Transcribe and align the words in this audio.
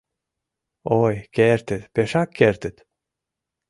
Ой, 1.03 1.15
кертыт, 1.35 1.83
пешак 1.93 2.29
кертыт! 2.37 2.75